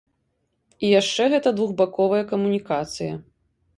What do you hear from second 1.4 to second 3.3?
двухбаковая камунікацыя.